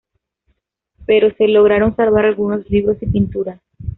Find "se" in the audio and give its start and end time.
1.35-1.47